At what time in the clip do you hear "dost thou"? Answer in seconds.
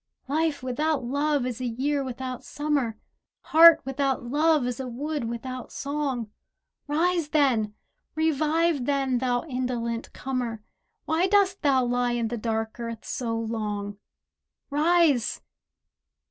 11.27-11.85